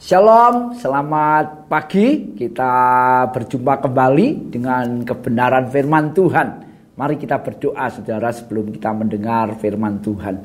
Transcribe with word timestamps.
Shalom, 0.00 0.72
selamat 0.80 1.68
pagi. 1.68 2.32
Kita 2.32 2.72
berjumpa 3.36 3.84
kembali 3.84 4.48
dengan 4.48 5.04
kebenaran 5.04 5.68
firman 5.68 6.16
Tuhan. 6.16 6.48
Mari 6.96 7.20
kita 7.20 7.36
berdoa 7.36 7.84
saudara 7.92 8.32
sebelum 8.32 8.72
kita 8.72 8.96
mendengar 8.96 9.52
firman 9.60 10.00
Tuhan. 10.00 10.40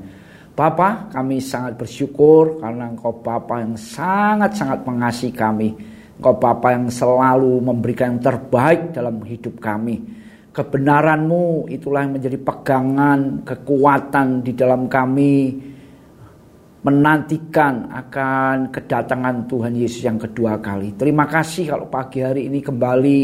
Bapa, 0.52 1.07
kami 1.07 1.39
sangat 1.39 1.79
bersyukur 1.79 2.60
karena 2.60 2.91
Engkau 2.91 3.15
Bapa 3.15 3.63
yang 3.63 3.79
sangat-sangat 3.79 4.83
mengasihi 4.83 5.31
kami. 5.31 5.72
Engkau 6.19 6.35
Bapa 6.35 6.76
yang 6.76 6.92
selalu 6.92 7.56
memberikan 7.63 8.19
yang 8.19 8.28
terbaik 8.28 8.92
dalam 8.92 9.24
hidup 9.24 9.56
kami. 9.63 10.03
Kebenaranmu 10.51 11.72
itulah 11.72 12.03
yang 12.03 12.19
menjadi 12.19 12.44
pegangan, 12.44 13.47
kekuatan 13.47 14.44
di 14.44 14.51
dalam 14.51 14.92
kami 14.92 15.63
menantikan 16.86 17.90
akan 17.90 18.70
kedatangan 18.70 19.50
Tuhan 19.50 19.73
Yesus 19.73 20.05
yang 20.05 20.22
kedua 20.22 20.62
kali. 20.62 20.94
Terima 20.94 21.26
kasih 21.26 21.73
kalau 21.73 21.90
pagi 21.90 22.22
hari 22.22 22.46
ini 22.46 22.62
kembali 22.62 23.22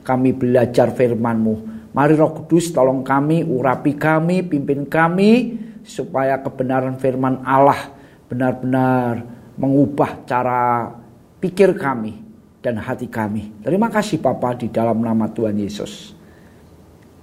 kami 0.00 0.32
belajar 0.32 0.96
firman-Mu. 0.96 1.54
Mari 1.92 2.16
Roh 2.16 2.32
Kudus 2.32 2.72
tolong 2.72 3.04
kami, 3.04 3.44
urapi 3.44 4.00
kami, 4.00 4.48
pimpin 4.48 4.88
kami 4.88 5.60
supaya 5.84 6.40
kebenaran 6.40 6.96
firman 6.96 7.44
Allah 7.44 7.92
benar-benar 8.32 9.20
mengubah 9.60 10.24
cara 10.24 10.88
pikir 11.36 11.76
kami 11.76 12.16
dan 12.64 12.80
hati 12.80 13.12
kami. 13.12 13.60
Terima 13.60 13.92
kasih 13.92 14.24
Bapa 14.24 14.56
di 14.56 14.72
dalam 14.72 15.04
nama 15.04 15.28
Tuhan 15.28 15.60
Yesus. 15.60 16.16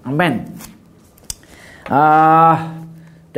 Amin. 0.05 0.45
Uh, 1.89 2.78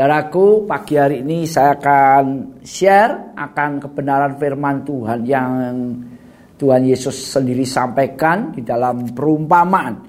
Daraku, 0.02 0.66
pagi 0.66 0.98
hari 0.98 1.22
ini 1.22 1.46
saya 1.46 1.78
akan 1.78 2.58
share 2.66 3.38
akan 3.38 3.86
kebenaran 3.86 4.34
firman 4.34 4.82
Tuhan 4.82 5.22
yang 5.30 5.50
Tuhan 6.58 6.90
Yesus 6.90 7.14
sendiri 7.30 7.62
sampaikan 7.70 8.50
di 8.50 8.66
dalam 8.66 9.14
perumpamaan. 9.14 10.02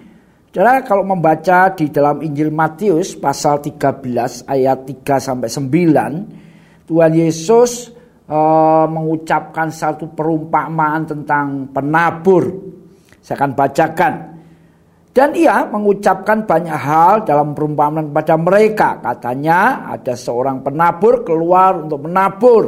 Saudara 0.48 0.80
kalau 0.80 1.04
membaca 1.04 1.76
di 1.76 1.92
dalam 1.92 2.24
Injil 2.24 2.48
Matius 2.48 3.12
pasal 3.20 3.60
13 3.60 4.48
ayat 4.48 4.88
3 4.88 5.04
sampai 5.20 5.52
9, 5.52 6.88
Tuhan 6.88 7.12
Yesus 7.12 7.92
uh, 8.32 8.88
mengucapkan 8.88 9.68
satu 9.68 10.08
perumpamaan 10.16 11.04
tentang 11.04 11.68
penabur. 11.68 12.48
Saya 13.20 13.44
akan 13.44 13.52
bacakan 13.52 14.12
dan 15.12 15.36
ia 15.36 15.68
mengucapkan 15.68 16.48
banyak 16.48 16.72
hal 16.72 17.28
dalam 17.28 17.52
perumpamaan 17.52 18.08
kepada 18.08 18.34
mereka. 18.40 18.88
Katanya 19.04 19.84
ada 19.92 20.16
seorang 20.16 20.64
penabur 20.64 21.20
keluar 21.20 21.84
untuk 21.84 22.08
menabur. 22.08 22.64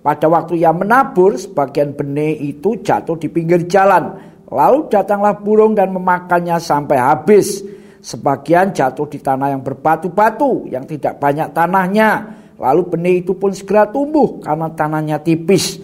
Pada 0.00 0.26
waktu 0.26 0.56
ia 0.56 0.72
menabur, 0.72 1.36
sebagian 1.36 1.92
benih 1.92 2.34
itu 2.40 2.80
jatuh 2.80 3.20
di 3.20 3.28
pinggir 3.28 3.68
jalan. 3.68 4.16
Lalu 4.48 4.88
datanglah 4.88 5.36
burung 5.36 5.76
dan 5.76 5.92
memakannya 5.92 6.56
sampai 6.56 6.96
habis. 6.96 7.60
Sebagian 8.02 8.72
jatuh 8.72 9.06
di 9.06 9.20
tanah 9.20 9.52
yang 9.52 9.62
berbatu-batu, 9.62 10.72
yang 10.72 10.88
tidak 10.88 11.20
banyak 11.20 11.52
tanahnya. 11.52 12.40
Lalu 12.56 12.82
benih 12.88 13.14
itu 13.20 13.36
pun 13.36 13.52
segera 13.52 13.84
tumbuh 13.92 14.40
karena 14.40 14.72
tanahnya 14.72 15.20
tipis. 15.20 15.81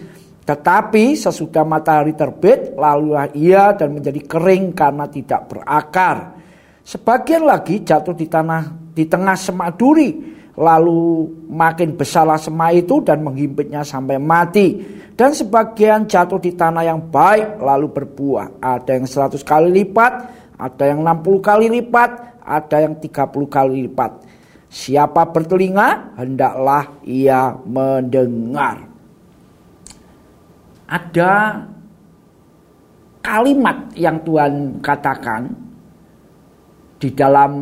Tetapi 0.48 1.12
sesudah 1.12 1.60
matahari 1.60 2.16
terbit, 2.16 2.72
lalulah 2.72 3.28
ia 3.36 3.76
dan 3.76 3.92
menjadi 3.92 4.16
kering 4.24 4.72
karena 4.72 5.04
tidak 5.04 5.44
berakar. 5.44 6.40
Sebagian 6.80 7.44
lagi 7.44 7.84
jatuh 7.84 8.16
di 8.16 8.24
tanah 8.32 8.96
di 8.96 9.04
tengah 9.04 9.36
semak 9.36 9.76
duri, 9.76 10.08
lalu 10.56 11.28
makin 11.52 12.00
besarlah 12.00 12.40
semak 12.40 12.80
itu 12.80 13.04
dan 13.04 13.20
menghimpitnya 13.20 13.84
sampai 13.84 14.16
mati. 14.16 14.80
Dan 15.12 15.36
sebagian 15.36 16.08
jatuh 16.08 16.40
di 16.40 16.56
tanah 16.56 16.80
yang 16.80 17.12
baik, 17.12 17.60
lalu 17.60 17.92
berbuah. 17.92 18.56
Ada 18.64 18.96
yang 18.96 19.04
100 19.04 19.44
kali 19.44 19.68
lipat, 19.84 20.12
ada 20.56 20.84
yang 20.88 21.04
60 21.04 21.44
kali 21.44 21.68
lipat, 21.76 22.40
ada 22.40 22.76
yang 22.88 22.96
30 22.96 23.52
kali 23.52 23.84
lipat. 23.84 24.24
Siapa 24.72 25.28
bertelinga, 25.28 26.16
hendaklah 26.16 27.04
ia 27.04 27.52
mendengar 27.68 28.87
ada 30.88 31.62
kalimat 33.20 33.92
yang 33.92 34.24
Tuhan 34.24 34.80
katakan 34.80 35.52
di 36.98 37.12
dalam 37.12 37.52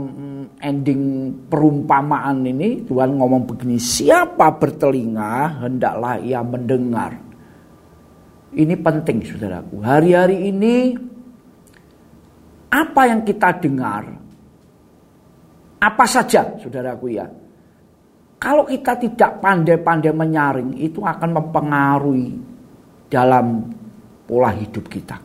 ending 0.63 1.29
perumpamaan 1.51 2.47
ini 2.47 2.87
Tuhan 2.87 3.19
ngomong 3.19 3.45
begini 3.45 3.77
siapa 3.77 4.55
bertelinga 4.57 5.67
hendaklah 5.67 6.23
ia 6.23 6.41
mendengar. 6.41 7.19
Ini 8.57 8.73
penting 8.81 9.21
saudaraku. 9.21 9.85
Hari-hari 9.85 10.49
ini 10.49 10.97
apa 12.73 13.03
yang 13.11 13.21
kita 13.27 13.61
dengar 13.61 14.17
apa 15.77 16.05
saja 16.09 16.57
saudaraku 16.57 17.13
ya. 17.13 17.27
Kalau 18.41 18.65
kita 18.65 18.97
tidak 18.97 19.43
pandai-pandai 19.45 20.13
menyaring 20.15 20.71
itu 20.81 21.05
akan 21.05 21.31
mempengaruhi 21.37 22.56
dalam 23.07 23.67
pola 24.27 24.51
hidup 24.55 24.85
kita. 24.91 25.17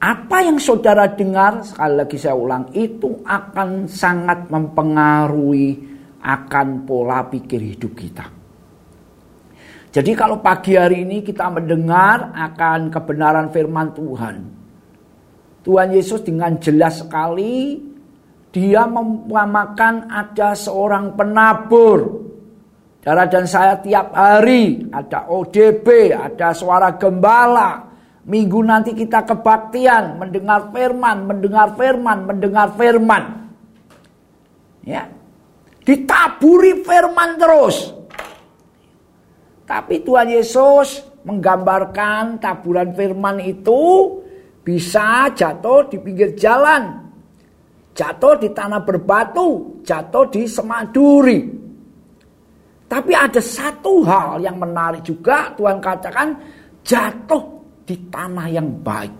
Apa 0.00 0.40
yang 0.40 0.56
saudara 0.56 1.12
dengar, 1.12 1.60
sekali 1.60 1.94
lagi 2.00 2.16
saya 2.16 2.32
ulang, 2.32 2.72
itu 2.72 3.20
akan 3.20 3.84
sangat 3.84 4.48
mempengaruhi 4.48 5.76
akan 6.24 6.88
pola 6.88 7.28
pikir 7.28 7.60
hidup 7.60 7.92
kita. 7.92 8.24
Jadi 9.90 10.12
kalau 10.14 10.38
pagi 10.38 10.78
hari 10.78 11.02
ini 11.02 11.20
kita 11.20 11.50
mendengar 11.50 12.32
akan 12.32 12.94
kebenaran 12.94 13.50
firman 13.50 13.90
Tuhan. 13.92 14.36
Tuhan 15.60 15.88
Yesus 15.92 16.24
dengan 16.24 16.56
jelas 16.62 17.04
sekali 17.04 17.76
dia 18.54 18.86
memakan 18.86 20.08
ada 20.08 20.54
seorang 20.56 21.12
penabur 21.18 22.29
Darah 23.00 23.24
dan 23.32 23.48
saya 23.48 23.80
tiap 23.80 24.12
hari 24.12 24.84
ada 24.92 25.24
ODB, 25.24 26.12
ada 26.12 26.52
suara 26.52 26.92
gembala. 27.00 27.88
Minggu 28.28 28.60
nanti 28.60 28.92
kita 28.92 29.24
kebaktian, 29.24 30.20
mendengar 30.20 30.68
firman, 30.68 31.24
mendengar 31.24 31.72
firman, 31.80 32.18
mendengar 32.28 32.68
firman. 32.76 33.22
Ya. 34.84 35.08
Ditaburi 35.80 36.84
firman 36.84 37.40
terus. 37.40 37.96
Tapi 39.64 40.04
Tuhan 40.04 40.28
Yesus 40.36 41.00
menggambarkan 41.24 42.36
taburan 42.36 42.92
firman 42.92 43.40
itu 43.40 43.80
bisa 44.60 45.32
jatuh 45.32 45.88
di 45.88 45.96
pinggir 45.96 46.36
jalan, 46.36 47.08
jatuh 47.96 48.36
di 48.36 48.52
tanah 48.52 48.84
berbatu, 48.84 49.80
jatuh 49.80 50.28
di 50.28 50.44
semak 50.44 50.92
duri. 50.92 51.59
Tapi 52.90 53.14
ada 53.14 53.38
satu 53.38 54.02
hal 54.02 54.42
yang 54.42 54.58
menarik 54.58 55.06
juga 55.06 55.54
Tuhan 55.54 55.78
katakan 55.78 56.34
jatuh 56.82 57.62
di 57.86 57.94
tanah 58.10 58.50
yang 58.50 58.66
baik. 58.82 59.14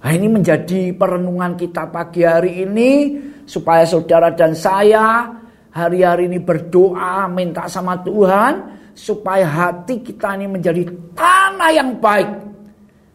Nah 0.00 0.10
ini 0.16 0.24
menjadi 0.24 0.96
perenungan 0.96 1.52
kita 1.52 1.92
pagi 1.92 2.24
hari 2.24 2.64
ini 2.64 2.92
supaya 3.44 3.84
saudara 3.84 4.32
dan 4.32 4.56
saya 4.56 5.28
hari-hari 5.68 6.32
ini 6.32 6.40
berdoa 6.40 7.28
minta 7.28 7.68
sama 7.68 8.00
Tuhan 8.00 8.52
supaya 8.96 9.44
hati 9.44 10.00
kita 10.00 10.40
ini 10.40 10.48
menjadi 10.48 10.88
tanah 11.12 11.70
yang 11.76 12.00
baik. 12.00 12.56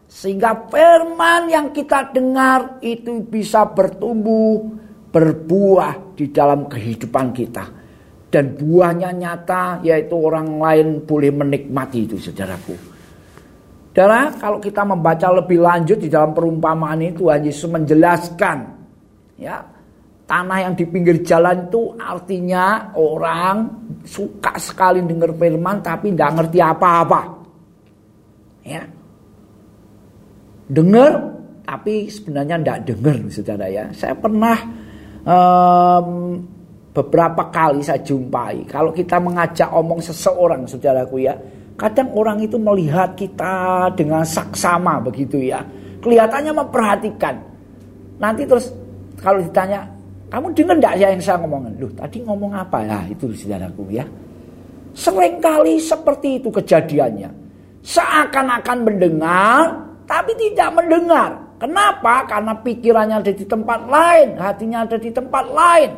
Sehingga 0.06 0.70
firman 0.70 1.50
yang 1.50 1.74
kita 1.74 2.14
dengar 2.14 2.78
itu 2.78 3.26
bisa 3.26 3.66
bertumbuh, 3.66 4.70
berbuah 5.10 6.14
di 6.14 6.30
dalam 6.30 6.70
kehidupan 6.70 7.34
kita 7.34 7.81
dan 8.32 8.56
buahnya 8.56 9.12
nyata 9.12 9.84
yaitu 9.84 10.16
orang 10.16 10.56
lain 10.56 11.04
boleh 11.04 11.28
menikmati 11.28 12.08
itu 12.08 12.16
saudaraku. 12.16 12.72
Saudara, 13.92 14.32
kalau 14.40 14.56
kita 14.56 14.88
membaca 14.88 15.28
lebih 15.28 15.60
lanjut 15.60 16.00
di 16.00 16.08
dalam 16.08 16.32
perumpamaan 16.32 16.96
ini 17.04 17.12
Tuhan 17.12 17.44
Yesus 17.44 17.68
menjelaskan 17.68 18.58
ya 19.36 19.60
tanah 20.24 20.58
yang 20.64 20.72
di 20.72 20.88
pinggir 20.88 21.20
jalan 21.20 21.68
itu 21.68 21.92
artinya 22.00 22.96
orang 22.96 23.68
suka 24.08 24.56
sekali 24.56 25.04
dengar 25.04 25.36
firman 25.36 25.84
tapi 25.84 26.16
tidak 26.16 26.40
ngerti 26.40 26.58
apa-apa. 26.64 27.20
Ya. 28.64 28.82
Dengar 30.72 31.12
tapi 31.68 32.08
sebenarnya 32.08 32.56
tidak 32.64 32.78
dengar 32.88 33.16
saudara 33.28 33.66
ya. 33.68 33.84
Saya 33.92 34.16
pernah 34.16 34.56
um, 35.28 36.08
beberapa 36.92 37.48
kali 37.48 37.80
saya 37.80 38.00
jumpai 38.04 38.68
kalau 38.68 38.92
kita 38.92 39.16
mengajak 39.16 39.68
omong 39.72 40.00
seseorang 40.04 40.68
saudaraku 40.68 41.24
ya 41.24 41.34
kadang 41.80 42.12
orang 42.12 42.44
itu 42.44 42.60
melihat 42.60 43.16
kita 43.16 43.88
dengan 43.96 44.22
saksama 44.22 45.00
begitu 45.00 45.40
ya 45.40 45.64
kelihatannya 46.04 46.52
memperhatikan 46.52 47.40
nanti 48.20 48.44
terus 48.44 48.68
kalau 49.18 49.40
ditanya 49.40 49.88
kamu 50.28 50.52
dengar 50.52 50.76
enggak 50.76 50.94
ya 51.00 51.06
yang 51.12 51.22
saya 51.24 51.40
ngomongin 51.40 51.72
loh 51.80 51.92
tadi 51.96 52.20
ngomong 52.20 52.52
apa 52.52 52.78
ya 52.84 52.98
itu 53.08 53.32
saudaraku 53.32 53.88
ya 53.88 54.04
Seringkali 54.92 55.80
seperti 55.80 56.36
itu 56.40 56.52
kejadiannya. 56.52 57.30
Seakan-akan 57.82 58.78
mendengar, 58.84 59.64
tapi 60.04 60.36
tidak 60.36 60.70
mendengar. 60.76 61.40
Kenapa? 61.56 62.28
Karena 62.28 62.52
pikirannya 62.60 63.16
ada 63.24 63.32
di 63.32 63.44
tempat 63.48 63.80
lain, 63.88 64.36
hatinya 64.36 64.84
ada 64.84 64.98
di 65.00 65.10
tempat 65.10 65.44
lain. 65.48 65.90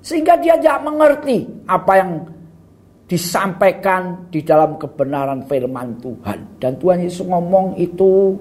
Sehingga 0.00 0.40
dia 0.40 0.56
tidak 0.56 0.80
mengerti 0.84 1.44
apa 1.68 1.92
yang 2.00 2.10
disampaikan 3.10 4.30
di 4.30 4.40
dalam 4.46 4.78
kebenaran 4.78 5.42
firman 5.44 5.98
Tuhan. 5.98 6.62
Dan 6.62 6.78
Tuhan 6.78 7.02
Yesus 7.02 7.26
ngomong 7.26 7.74
itu 7.74 8.38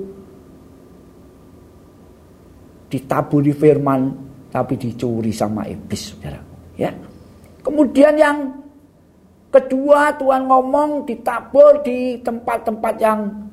ditaburi 2.89 3.53
firman 3.53 4.13
tapi 4.53 4.77
dicuri 4.77 5.33
sama 5.33 5.65
iblis 5.65 6.13
saudara. 6.13 6.37
Ya. 6.77 6.93
Kemudian 7.65 8.13
yang 8.17 8.37
kedua 9.49 10.13
Tuhan 10.21 10.45
ngomong 10.45 11.09
ditabur 11.09 11.81
di 11.81 12.21
tempat-tempat 12.21 12.95
yang 13.01 13.48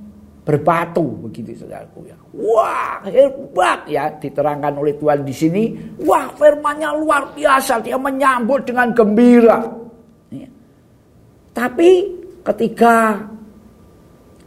berbatu 0.46 1.26
begitu 1.26 1.58
saudaraku 1.58 2.06
ya. 2.06 2.14
Wah, 2.38 3.02
hebat 3.02 3.82
ya 3.90 4.06
diterangkan 4.14 4.78
oleh 4.78 4.94
Tuhan 4.94 5.26
di 5.26 5.34
sini. 5.34 5.74
Wah, 6.06 6.30
firmannya 6.38 7.02
luar 7.02 7.34
biasa, 7.34 7.82
dia 7.82 7.98
menyambut 7.98 8.62
dengan 8.62 8.94
gembira. 8.94 9.66
Ya. 10.30 10.46
Tapi 11.50 11.90
ketika 12.46 13.26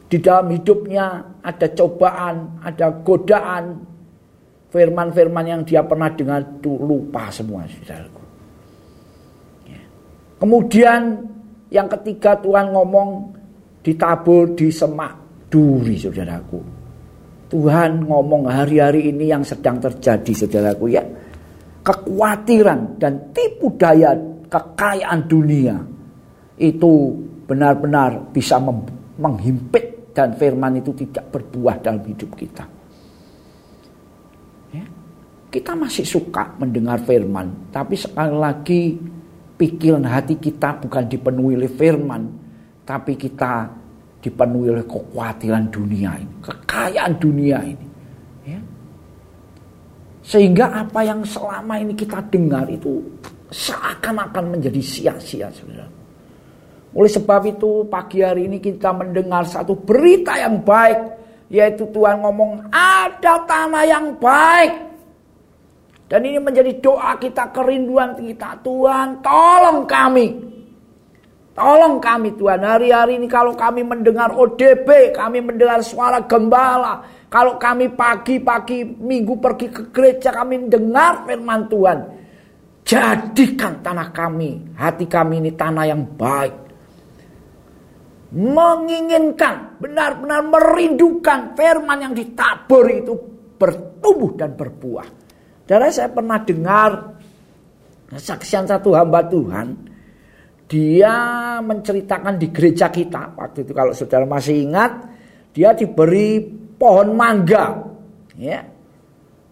di 0.07 0.23
dalam 0.23 0.55
hidupnya 0.55 1.19
ada 1.43 1.67
cobaan, 1.75 2.63
ada 2.63 2.95
godaan, 3.03 3.83
firman-firman 4.71 5.45
yang 5.51 5.61
dia 5.67 5.83
pernah 5.83 6.07
dengar 6.15 6.47
itu 6.47 6.79
lupa 6.79 7.27
semua 7.27 7.67
saudaraku. 7.67 8.23
Ya. 9.67 9.83
Kemudian 10.39 11.27
yang 11.75 11.91
ketiga 11.91 12.39
Tuhan 12.39 12.71
ngomong 12.71 13.35
ditabur 13.83 14.55
di 14.55 14.71
semak 14.71 15.28
duri 15.49 15.97
saudaraku. 15.97 16.61
Tuhan 17.49 18.05
ngomong 18.05 18.45
hari-hari 18.45 19.09
ini 19.09 19.33
yang 19.33 19.41
sedang 19.41 19.81
terjadi 19.81 20.45
saudaraku 20.45 20.85
ya. 20.93 21.01
Kekhawatiran 21.81 23.01
dan 23.01 23.33
tipu 23.33 23.73
daya 23.73 24.13
kekayaan 24.45 25.25
dunia 25.25 25.81
itu 26.61 27.17
benar-benar 27.49 28.29
bisa 28.29 28.61
menghimpit 29.17 30.13
dan 30.13 30.37
firman 30.37 30.77
itu 30.77 30.93
tidak 30.93 31.33
berbuah 31.33 31.81
dalam 31.81 32.05
hidup 32.05 32.37
kita. 32.37 32.65
Kita 35.49 35.73
masih 35.73 36.05
suka 36.05 36.53
mendengar 36.61 37.01
firman, 37.01 37.73
tapi 37.73 37.97
sekali 37.97 38.37
lagi 38.37 38.81
pikiran 39.57 40.05
hati 40.05 40.37
kita 40.37 40.77
bukan 40.77 41.09
dipenuhi 41.09 41.57
oleh 41.57 41.73
firman, 41.73 42.21
tapi 42.85 43.17
kita 43.17 43.65
dipenuhi 44.19 44.67
oleh 44.75 44.85
kekhawatiran 44.85 45.71
dunia 45.71 46.11
ini, 46.19 46.33
kekayaan 46.43 47.13
dunia 47.17 47.57
ini. 47.63 47.87
Ya. 48.43 48.59
Sehingga 50.19 50.85
apa 50.85 50.99
yang 51.07 51.23
selama 51.23 51.79
ini 51.79 51.95
kita 51.95 52.19
dengar 52.27 52.67
itu 52.67 52.99
seakan-akan 53.49 54.59
menjadi 54.59 54.81
sia-sia 54.83 55.47
saudara. 55.49 55.87
Oleh 56.93 57.11
sebab 57.11 57.41
itu 57.45 57.85
pagi 57.85 58.25
hari 58.25 58.49
ini 58.49 58.57
kita 58.57 58.89
mendengar 58.93 59.45
satu 59.45 59.77
berita 59.77 60.35
yang 60.37 60.61
baik. 60.61 61.17
Yaitu 61.49 61.89
Tuhan 61.89 62.21
ngomong 62.21 62.69
ada 62.69 63.41
tanah 63.49 63.85
yang 63.85 64.13
baik. 64.21 64.73
Dan 66.09 66.25
ini 66.25 66.37
menjadi 66.41 66.73
doa 66.81 67.17
kita, 67.17 67.53
kerinduan 67.53 68.17
kita. 68.17 68.57
Tuhan, 68.65 69.21
tolong 69.21 69.85
kami. 69.85 70.27
Tolong 71.59 71.99
kami 71.99 72.39
Tuhan. 72.39 72.63
Hari-hari 72.63 73.19
ini 73.19 73.27
kalau 73.27 73.51
kami 73.51 73.83
mendengar 73.83 74.31
ODB, 74.31 75.11
kami 75.11 75.43
mendengar 75.43 75.83
suara 75.83 76.23
gembala. 76.23 77.03
Kalau 77.27 77.59
kami 77.59 77.91
pagi-pagi 77.91 78.87
minggu 78.87 79.35
pergi 79.43 79.67
ke 79.67 79.91
gereja, 79.91 80.31
kami 80.31 80.55
mendengar 80.55 81.27
firman 81.27 81.67
Tuhan. 81.67 81.99
Jadikan 82.87 83.83
tanah 83.83 84.07
kami, 84.15 84.71
hati 84.79 85.03
kami 85.03 85.43
ini 85.43 85.51
tanah 85.51 85.83
yang 85.83 86.07
baik. 86.15 86.55
Menginginkan, 88.39 89.83
benar-benar 89.83 90.39
merindukan 90.47 91.59
firman 91.59 92.07
yang 92.07 92.13
ditabur 92.15 92.87
itu 92.87 93.13
bertumbuh 93.59 94.31
dan 94.39 94.55
berbuah. 94.55 95.07
Saudara 95.67 95.91
saya 95.91 96.07
pernah 96.07 96.39
dengar 96.39 97.19
kesaksian 98.15 98.63
satu 98.63 98.95
hamba 98.95 99.27
Tuhan. 99.27 99.98
Dia 100.69 101.15
menceritakan 101.65 102.37
di 102.37 102.53
gereja 102.53 102.93
kita. 102.93 103.33
Waktu 103.33 103.65
itu 103.65 103.73
kalau 103.73 103.91
saudara 103.91 104.23
masih 104.29 104.69
ingat. 104.69 104.91
Dia 105.49 105.73
diberi 105.73 106.45
pohon 106.77 107.17
mangga. 107.17 107.81
Ya. 108.37 108.61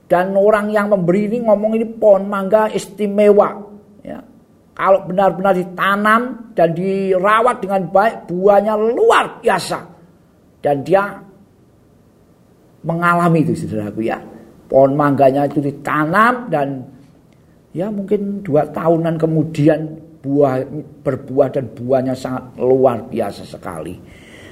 Dan 0.07 0.37
orang 0.37 0.71
yang 0.71 0.93
memberi 0.93 1.27
ini 1.27 1.43
ngomong 1.43 1.73
ini 1.75 1.89
pohon 1.97 2.29
mangga 2.29 2.69
istimewa. 2.69 3.57
Ya. 4.05 4.21
Kalau 4.77 5.09
benar-benar 5.09 5.57
ditanam 5.57 6.53
dan 6.53 6.77
dirawat 6.77 7.65
dengan 7.65 7.89
baik. 7.89 8.29
Buahnya 8.29 8.77
luar 8.77 9.41
biasa. 9.41 9.81
Dan 10.61 10.85
dia 10.85 11.17
mengalami 12.85 13.43
itu 13.43 13.57
saudaraku 13.57 14.05
ya 14.05 14.21
pohon 14.71 14.93
mangganya 14.93 15.47
itu 15.47 15.63
ditanam 15.63 16.47
dan 16.51 16.87
ya 17.75 17.91
mungkin 17.91 18.43
dua 18.43 18.67
tahunan 18.71 19.19
kemudian 19.19 20.06
buah 20.27 20.67
berbuah 21.07 21.47
dan 21.55 21.71
buahnya 21.71 22.11
sangat 22.11 22.59
luar 22.59 23.07
biasa 23.07 23.47
sekali. 23.47 23.95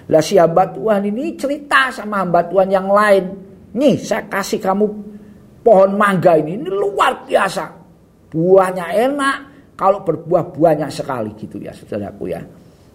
Lah 0.08 0.24
si 0.24 0.40
hamba 0.40 0.72
Tuhan 0.72 1.12
ini 1.12 1.36
cerita 1.36 1.92
sama 1.92 2.24
hamba 2.24 2.48
Tuhan 2.48 2.72
yang 2.72 2.88
lain. 2.88 3.24
Nih 3.76 4.00
saya 4.00 4.24
kasih 4.32 4.64
kamu 4.64 4.86
pohon 5.60 6.00
mangga 6.00 6.40
ini, 6.40 6.56
ini 6.56 6.72
luar 6.72 7.28
biasa. 7.28 7.68
Buahnya 8.32 8.88
enak, 8.96 9.38
kalau 9.76 10.08
berbuah 10.08 10.56
buahnya 10.56 10.88
sekali 10.88 11.36
gitu 11.36 11.60
ya 11.60 11.76
saudaraku 11.76 12.32
ya. 12.32 12.40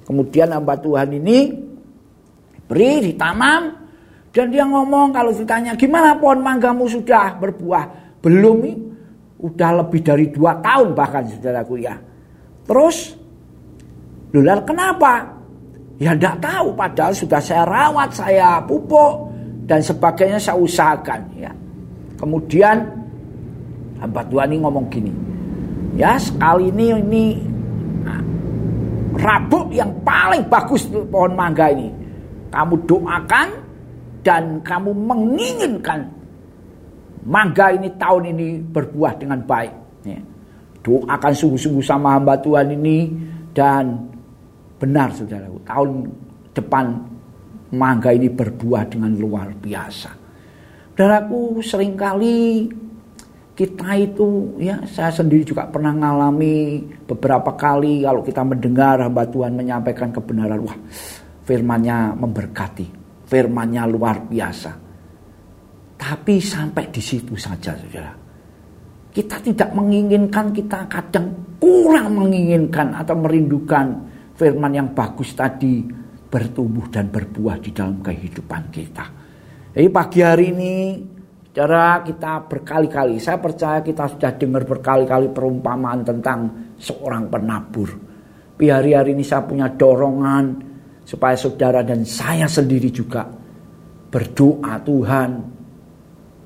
Kemudian 0.08 0.48
hamba 0.56 0.80
Tuhan 0.80 1.12
ini 1.12 1.52
beri 2.64 3.12
ditanam 3.12 3.76
dan 4.32 4.46
dia 4.48 4.64
ngomong 4.64 5.12
kalau 5.12 5.34
ditanya 5.36 5.76
gimana 5.76 6.16
pohon 6.16 6.40
manggamu 6.40 6.88
sudah 6.88 7.36
berbuah? 7.36 8.16
Belum 8.24 8.56
nih. 8.64 8.76
Udah 9.40 9.72
lebih 9.80 10.04
dari 10.04 10.28
dua 10.28 10.60
tahun 10.60 10.92
bahkan 10.92 11.24
saudaraku 11.28 11.80
ya. 11.80 11.96
Terus, 12.66 13.20
Lular 14.30 14.62
kenapa? 14.62 15.26
Ya 16.00 16.16
tidak 16.16 16.40
tahu 16.40 16.72
padahal 16.72 17.12
sudah 17.12 17.40
saya 17.42 17.66
rawat, 17.66 18.08
saya 18.14 18.62
pupuk 18.64 19.28
dan 19.68 19.84
sebagainya 19.84 20.40
saya 20.40 20.56
usahakan 20.56 21.20
ya. 21.36 21.52
Kemudian 22.16 22.80
hamba 24.00 24.24
Tuhan 24.30 24.48
ini 24.54 24.58
ngomong 24.64 24.86
gini. 24.88 25.12
Ya 25.98 26.16
sekali 26.16 26.72
ini 26.72 26.86
ini 26.94 27.24
nah, 28.06 28.22
rabuk 29.18 29.74
yang 29.76 29.92
paling 30.00 30.46
bagus 30.48 30.88
pohon 30.88 31.36
mangga 31.36 31.68
ini. 31.68 31.92
Kamu 32.48 32.74
doakan 32.88 33.48
dan 34.24 34.62
kamu 34.64 34.94
menginginkan 34.94 36.06
mangga 37.28 37.76
ini 37.76 37.92
tahun 38.00 38.32
ini 38.32 38.46
berbuah 38.72 39.20
dengan 39.20 39.44
baik. 39.44 39.79
Doakan 40.80 41.32
sungguh-sungguh 41.36 41.84
sama 41.84 42.16
hamba 42.16 42.40
Tuhan 42.40 42.72
ini 42.72 43.12
dan 43.52 44.00
benar 44.80 45.12
saudara 45.12 45.44
tahun 45.68 46.08
depan 46.56 46.86
mangga 47.76 48.10
ini 48.16 48.32
berbuah 48.32 48.88
dengan 48.88 49.12
luar 49.20 49.52
biasa. 49.52 50.10
Saudaraku 50.96 51.60
sering 51.64 51.96
kali 51.96 52.68
kita 53.56 53.92
itu 53.96 54.56
ya 54.56 54.80
saya 54.88 55.12
sendiri 55.12 55.44
juga 55.44 55.68
pernah 55.68 55.92
mengalami 55.92 56.80
beberapa 57.04 57.52
kali 57.56 58.04
kalau 58.04 58.24
kita 58.24 58.40
mendengar 58.40 59.04
hamba 59.04 59.28
Tuhan 59.28 59.52
menyampaikan 59.52 60.08
kebenaran 60.12 60.64
wah 60.64 60.76
firmannya 61.44 62.16
memberkati 62.16 63.00
firmannya 63.30 63.82
luar 63.86 64.26
biasa. 64.26 64.72
Tapi 66.00 66.34
sampai 66.42 66.90
di 66.90 66.98
situ 66.98 67.38
saja 67.38 67.78
saudara. 67.78 68.29
Kita 69.10 69.42
tidak 69.42 69.74
menginginkan, 69.74 70.54
kita 70.54 70.86
kadang 70.86 71.58
kurang 71.58 72.14
menginginkan 72.14 72.94
atau 72.94 73.18
merindukan 73.18 73.86
firman 74.38 74.72
yang 74.72 74.88
bagus 74.94 75.34
tadi 75.34 75.82
bertumbuh 76.30 76.86
dan 76.88 77.10
berbuah 77.10 77.58
di 77.58 77.74
dalam 77.74 77.98
kehidupan 77.98 78.70
kita. 78.70 79.04
Jadi 79.74 79.88
pagi 79.90 80.22
hari 80.22 80.46
ini 80.54 80.74
cara 81.50 82.06
kita 82.06 82.46
berkali-kali, 82.46 83.18
saya 83.18 83.42
percaya 83.42 83.82
kita 83.82 84.06
sudah 84.06 84.38
dengar 84.38 84.62
berkali-kali 84.62 85.34
perumpamaan 85.34 86.06
tentang 86.06 86.38
seorang 86.78 87.26
penabur. 87.26 87.90
Tapi 88.54 88.68
hari-hari 88.70 89.16
ini 89.16 89.24
saya 89.26 89.42
punya 89.42 89.72
dorongan 89.74 90.70
supaya 91.02 91.34
saudara 91.34 91.82
dan 91.82 92.06
saya 92.06 92.46
sendiri 92.46 92.92
juga 92.94 93.26
berdoa 94.10 94.78
Tuhan 94.84 95.30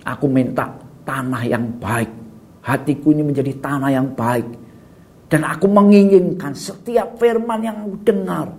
aku 0.05 0.27
minta 0.29 0.69
tanah 1.05 1.43
yang 1.45 1.65
baik 1.81 2.24
hatiku 2.65 3.13
ini 3.13 3.23
menjadi 3.23 3.53
tanah 3.61 3.93
yang 3.93 4.17
baik 4.17 4.65
Dan 5.35 5.43
aku 5.43 5.67
menginginkan 5.67 6.55
setiap 6.55 7.19
firman 7.19 7.59
yang 7.65 7.83
aku 7.83 7.97
dengar 8.07 8.55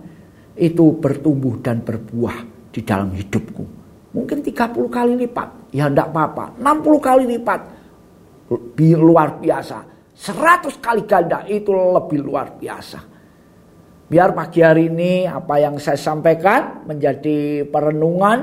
itu 0.56 0.92
bertumbuh 1.00 1.56
dan 1.64 1.80
berbuah 1.80 2.68
di 2.68 2.80
dalam 2.84 3.16
hidupku. 3.16 3.64
Mungkin 4.12 4.44
30 4.44 4.76
kali 4.88 5.12
lipat, 5.24 5.72
ya 5.72 5.88
enggak 5.88 6.12
apa-apa. 6.12 6.60
60 6.60 7.00
kali 7.00 7.24
lipat, 7.32 7.60
lebih 8.52 8.92
luar 9.00 9.40
biasa. 9.40 9.78
100 10.16 10.84
kali 10.84 11.08
ganda 11.08 11.48
itu 11.48 11.72
lebih 11.72 12.20
luar 12.24 12.60
biasa. 12.60 13.00
Biar 14.04 14.36
pagi 14.36 14.60
hari 14.60 14.92
ini 14.92 15.24
apa 15.24 15.56
yang 15.56 15.80
saya 15.80 15.96
sampaikan 15.96 16.84
menjadi 16.84 17.64
perenungan 17.68 18.38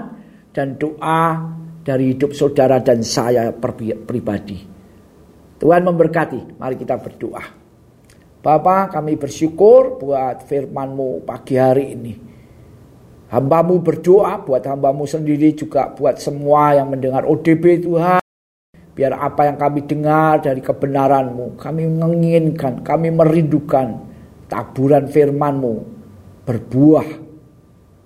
dan 0.49 0.73
doa 0.77 1.53
dari 1.85 2.17
hidup 2.17 2.33
saudara 2.33 2.81
dan 2.81 3.05
saya 3.05 3.53
pribadi. 3.53 4.72
Tuhan 5.63 5.79
memberkati, 5.87 6.59
mari 6.59 6.75
kita 6.75 6.99
berdoa. 6.99 7.39
Bapak 8.43 8.99
kami 8.99 9.15
bersyukur 9.15 9.95
buat 9.95 10.43
firmanmu 10.43 11.23
pagi 11.23 11.55
hari 11.55 11.95
ini. 11.95 12.13
Hambamu 13.31 13.79
berdoa 13.79 14.43
buat 14.43 14.59
hambamu 14.67 15.07
sendiri 15.07 15.55
juga 15.55 15.87
buat 15.95 16.19
semua 16.19 16.75
yang 16.75 16.91
mendengar 16.91 17.23
ODB 17.23 17.79
Tuhan. 17.79 18.19
Biar 18.91 19.15
apa 19.15 19.47
yang 19.47 19.55
kami 19.55 19.87
dengar 19.87 20.43
dari 20.43 20.59
kebenaranmu, 20.59 21.55
kami 21.55 21.87
menginginkan, 21.87 22.83
kami 22.83 23.15
merindukan 23.15 24.03
taburan 24.51 25.07
firmanmu 25.07 25.73
berbuah 26.43 27.07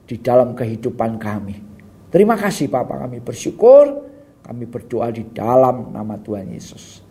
di 0.05 0.15
dalam 0.21 0.53
kehidupan 0.53 1.17
kami. 1.17 1.57
Terima 2.13 2.37
kasih 2.37 2.69
Bapak 2.69 3.09
kami 3.09 3.17
bersyukur, 3.17 4.05
kami 4.45 4.69
berdoa 4.69 5.09
di 5.09 5.25
dalam 5.33 5.89
nama 5.89 6.21
Tuhan 6.21 6.53
Yesus. 6.53 7.06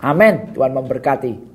Amin. 0.00 0.56
Tuhan 0.56 0.72
memberkati. 0.72 1.49